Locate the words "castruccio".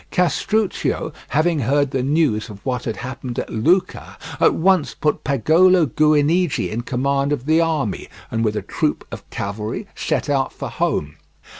0.09-1.13